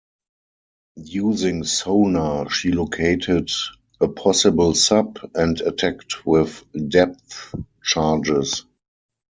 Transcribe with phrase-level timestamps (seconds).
[0.95, 3.51] Using sonar she located
[3.99, 8.65] a possible sub, and attacked with depth charges.